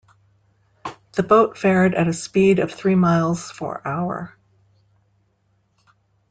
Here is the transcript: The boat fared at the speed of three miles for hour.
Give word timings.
The 1.11 1.21
boat 1.21 1.59
fared 1.59 1.93
at 1.93 2.07
the 2.07 2.13
speed 2.13 2.57
of 2.57 2.71
three 2.71 2.95
miles 2.95 3.51
for 3.51 3.87
hour. 3.87 4.35